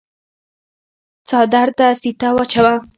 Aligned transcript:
څادر 1.27 1.67
ته 1.77 1.85
فيته 2.01 2.29
واچوه۔ 2.35 2.73